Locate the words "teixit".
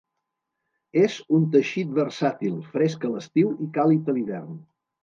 1.57-1.93